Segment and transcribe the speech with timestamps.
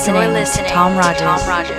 [0.00, 1.69] listening, You're listening to Tom to Tom Rogers.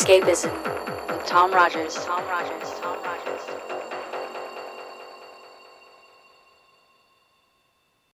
[0.00, 0.50] Escapism
[1.08, 1.94] with Tom Rogers.
[1.96, 2.09] Tom Rogers.